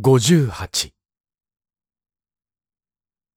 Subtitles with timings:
[0.00, 0.90] 58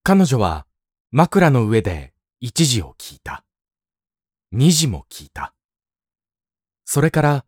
[0.03, 0.65] 彼女は
[1.11, 3.43] 枕の上で一時を聞いた。
[4.53, 5.53] 二時も聞いた。
[6.85, 7.45] それから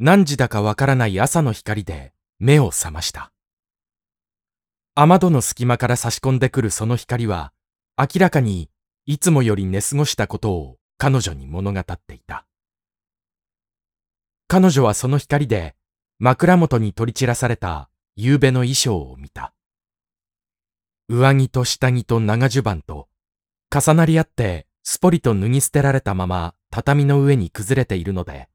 [0.00, 3.30] 何時だかわからない朝の光で目を覚ました。
[4.96, 7.52] 雨戸の隙間から差し込んでくるその光は
[7.96, 8.70] 明らかに
[9.06, 12.44] いつもより寝過ごしたことを彼女に物語っていた。
[14.48, 15.76] 彼女はその光で
[16.18, 17.88] 枕元に取り散らされた
[18.20, 19.54] 夕べの衣装を見た。
[21.08, 23.08] 上着と下着と長襦袢と
[23.72, 28.48] 重なり合ってすぽりと脱ぎ捨てられたまま畳の上に崩れているので、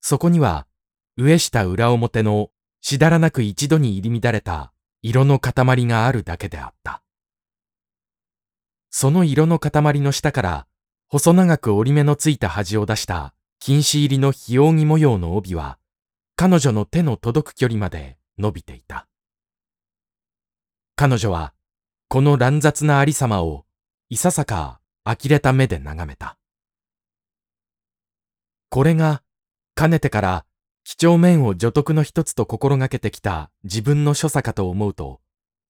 [0.00, 0.68] そこには
[1.16, 2.50] 上下裏表の
[2.82, 7.02] しだらなく一度に入り乱れた色の塊があるだけであった。
[8.90, 10.66] その色の塊の下から
[11.08, 15.80] 細長く折り目のついた端を出した金糸入りの非扇模様の帯は
[16.36, 19.06] 彼女の手の届く距離まで伸びていた。
[20.96, 21.54] 彼女は
[22.08, 23.64] この乱雑なありさまを
[24.08, 26.38] いささか呆れた目で眺めた。
[28.70, 29.22] これが
[29.74, 30.44] かねてから
[30.84, 35.20] 几帳面を女徳の一つと心がけてきた自分の所作かと思うと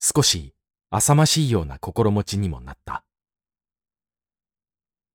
[0.01, 0.55] 少し
[0.91, 3.05] 浅ましいような心持ちにもなった。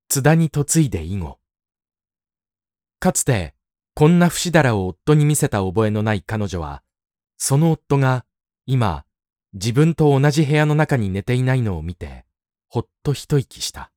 [0.07, 1.39] 津田に嫁いで以後。
[2.99, 3.53] かつて
[3.93, 6.81] こんな不死だらを夫に見せた覚えのない彼女は
[7.39, 8.25] その夫が
[8.67, 9.05] 今
[9.53, 12.25] 自分と同じ部屋の中に寝ていないのを見て
[12.67, 13.91] ほっと一息した。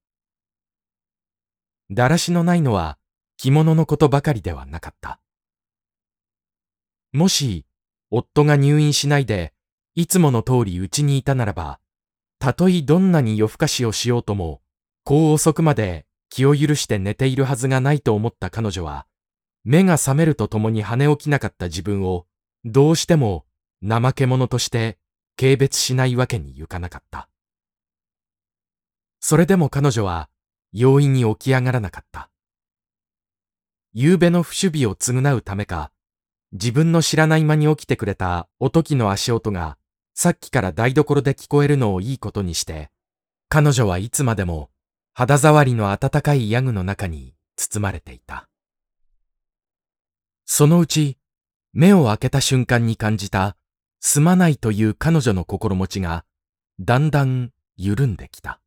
[1.90, 2.96] だらしのないのは
[3.36, 5.20] 着物のことばかりではなかった。
[7.12, 7.66] もし
[8.10, 9.52] 夫が入院しないで
[9.94, 11.78] いつもの通り家にいたならば、
[12.38, 14.62] たとえどんなに夜更かしをしようとも、
[15.04, 19.06] こう遅くまで気を許して寝ているはずがないと思った彼女は、
[19.64, 22.24] 目が覚めるとともに跳ね起きなかった自分を
[22.64, 23.44] どうしても
[23.82, 24.98] 怠け者として
[25.36, 27.28] 軽蔑しないわけにいかなかった。
[29.18, 30.28] それでも彼女は
[30.72, 32.30] 容易に起き上がらなかった。
[33.92, 35.90] 夕べの不守備を償うためか、
[36.52, 39.76] 自分の知らない間に起きてくれたおときの足音が
[40.14, 42.90] さっきから台所で聞こえるのをいいことにして、
[43.48, 44.70] 彼女はいつまでも
[45.14, 48.48] 肌触りの暖かいヤグの中に包まれていた。
[50.44, 51.18] そのうち
[51.72, 53.56] 目を開けた瞬間に感じた
[54.00, 56.24] すまないという彼女の心持ちが
[56.80, 58.60] だんだん緩んできた。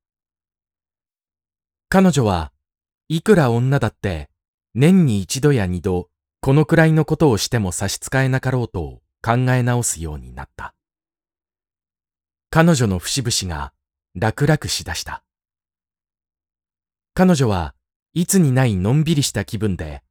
[1.89, 2.51] 彼女は
[3.07, 4.29] いくら女だって
[4.73, 6.09] 年に一度や二度
[6.41, 10.73] このくらいのことをしても差し支えなかろうと考え直すようになった。
[12.49, 13.73] 彼女の節々が
[14.15, 15.23] 楽々しだした。
[17.13, 17.75] 彼女は
[18.13, 20.01] いつにないのんびりした気分で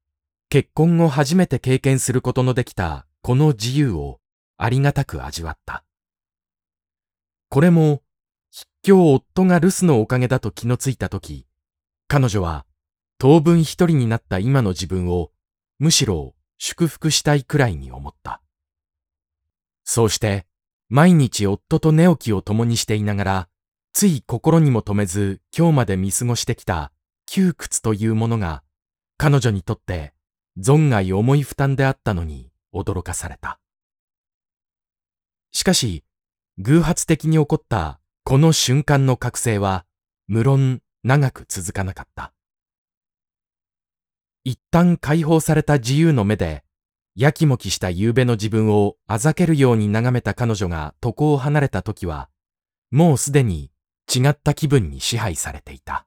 [0.49, 4.21] 結婚後初めて経験することのできたこの自由を
[4.57, 5.85] ありがたく味わった。
[7.49, 8.03] これも、
[8.53, 11.47] 筆境夫が留守のおかげだと気のついたとき、
[12.09, 12.67] 彼女は
[13.19, 15.31] 当分一人になった今の自分を
[15.79, 18.41] むしろ祝福したいくらいに思った。
[19.85, 20.47] そうして、
[20.89, 23.49] 毎日夫と寝起きを共にしていながら、
[23.93, 26.93] つい心にも留めず今日まで見過ごしてきた
[27.27, 28.63] 窮屈というものが、
[29.17, 30.13] 彼女にとって
[30.59, 33.59] 存外重い負担であったのに驚かされた。
[35.51, 36.05] しかし、
[36.59, 39.85] 偶発的に起こったこの瞬間の覚醒は、
[40.29, 42.33] 無論長く続かなかった。
[44.45, 46.65] 一旦解放された自由の目で、
[47.17, 52.29] やきもきした夕べの自分をあざけるように眺めた彼女が床を離れた時は、
[52.91, 53.71] もうすでに
[54.13, 56.07] 違った気分に支配されていた。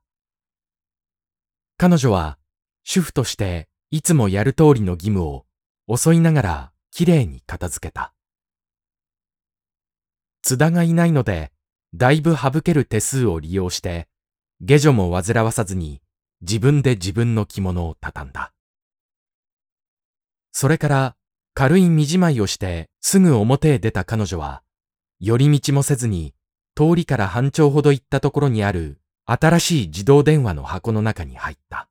[1.78, 2.38] 彼女は
[2.84, 5.46] 主婦としていつもやる通りの義務を
[5.88, 8.14] 襲いながらきれいに片付けた。
[10.42, 11.54] 津田がいないので、
[11.96, 14.10] だいぶ省ける手数を利用して、
[14.60, 16.02] 下女も煩わさずに
[16.42, 18.52] 自分で自分の着物を畳んだ。
[20.52, 21.16] それから
[21.54, 24.64] 軽い身じまいをしてすぐ表へ出た彼女は、
[25.22, 26.34] 寄り道もせずに
[26.76, 31.88] 通りから半丁ほど行ったところにある新しい自動電話の箱の中に入った。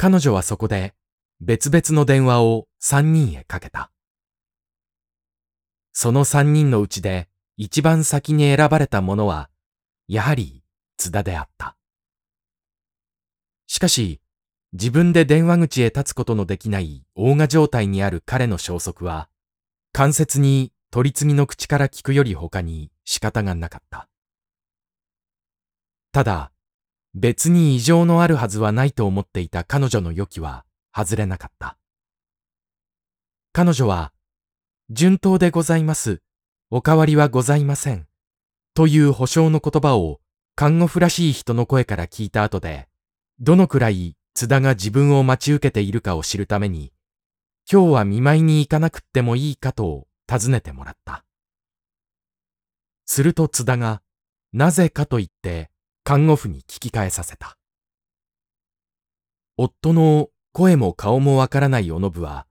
[0.00, 0.94] 彼女はそこで
[1.40, 3.90] 別々の電話を三人へかけた。
[5.92, 9.50] その三人のうちで一番先に選ばれたものは、
[10.06, 10.62] やはり
[10.98, 11.76] 津田であった。
[13.66, 14.20] しかし、
[14.72, 19.28] 自分で電話口へ立つことのできない大賀状態にある彼の消息は、
[19.92, 24.08] 間接に取り次ぎの口から聞くより他に仕方がなかった。
[26.12, 26.52] ただ、
[27.18, 31.76] 別に異常のあるはずはないと思っていた彼女の予期は外れなかった。
[33.52, 34.12] 彼女は、
[34.88, 36.22] 順当でございます。
[36.70, 38.06] お変わりはございません。
[38.72, 40.20] という保証の言葉を
[40.54, 42.86] 看護婦らしい人の声から聞いた後で、
[43.40, 46.92] どのくらい津田が自分を待ち受けているかを知るために、
[47.68, 51.24] 今日は見舞いに行かなくってもいいかと尋ねてもらった。
[53.06, 54.02] すると津田が、
[54.52, 55.72] なぜかと言って
[56.08, 57.58] 看護婦に聞き返させた。
[59.58, 62.46] 夫の声も顔もわからないおのぶは、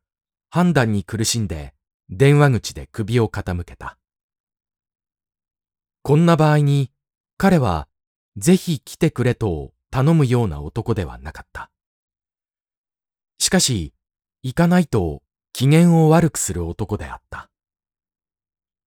[0.51, 1.74] 判断に苦しんで
[2.07, 3.98] 電話口で首を傾けた。
[6.04, 6.92] こんな場合に
[7.38, 7.88] 彼は
[8.36, 11.71] ぜひ来てくれと頼むような男ではなかった。
[13.39, 13.92] しかし、
[14.44, 17.50] 行かないと機嫌を悪くする男であった。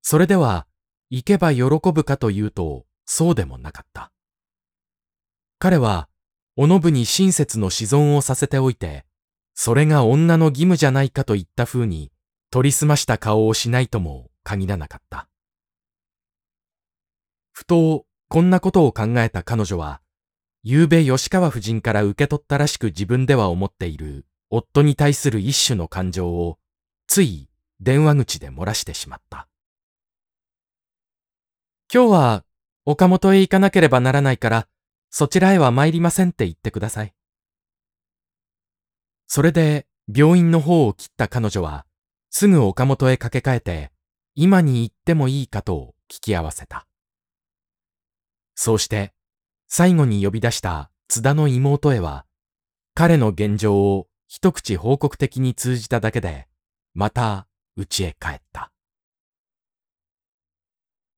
[0.01, 0.69] それでは、
[1.11, 4.13] 行けば喜ぶかというと、そうでもなかった。
[5.63, 6.09] 彼は、
[6.57, 9.05] おのぶに親切の子孫をさせておいて、
[9.55, 12.11] それが女の義務じゃないかといった風に、
[12.51, 15.29] 取り澄ました顔をしないとも限らなかった。
[17.53, 20.01] ふと、こんなことを考えた彼女は、
[20.63, 26.59] 夕べ吉川夫人から受け取ったらしく自分では思っている夫に対する一種の感情を、
[27.07, 29.47] つい電話口で漏らしてしまった。
[31.93, 32.45] 今日は
[32.87, 34.67] 岡本へ行かなければならないから、
[35.11, 37.15] そちらへは参りませんって言ってください。
[39.27, 41.87] それで病院の方を切った彼女は、
[42.31, 43.93] すぐ岡本へ駆け替えて、
[44.35, 46.87] 今に行ってもいいかと聞き合わせた。
[48.55, 49.13] そうして、
[49.69, 52.27] 最後に呼び出した津田の妹へは、
[52.95, 56.49] 彼の現状を一口報告的に通じただけで、
[56.95, 57.47] また
[57.77, 58.70] 家へ帰った。